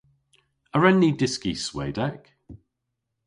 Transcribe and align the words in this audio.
A 0.75 0.77
wren 0.79 0.97
ni 1.01 1.09
dyski 1.19 1.53
Swedek? 1.65 2.23